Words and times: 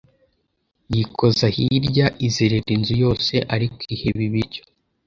Yikoza 0.93 1.45
hirya, 1.55 2.07
izerera 2.27 2.69
inzu 2.75 2.93
yose 3.03 3.33
ariko 3.55 3.79
iheba 3.95 4.21
ibiryo 4.27 4.61